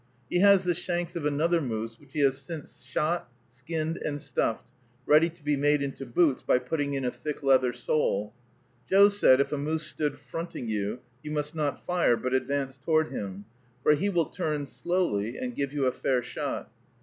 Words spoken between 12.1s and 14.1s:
but advance toward him, for he